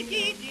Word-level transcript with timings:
की 0.00 0.41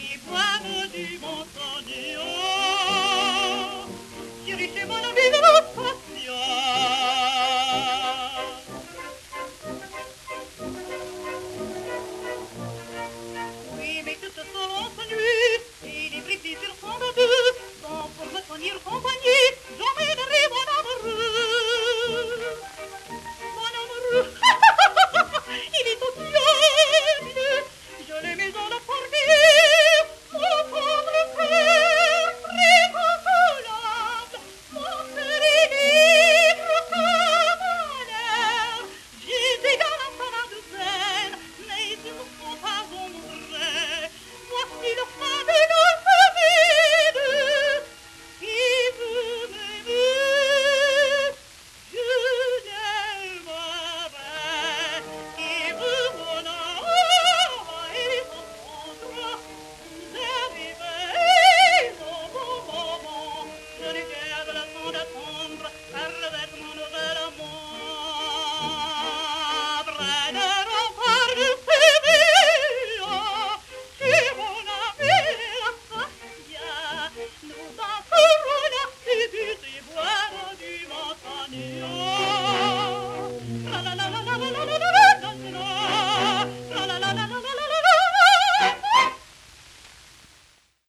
Nobody 77.43 78.00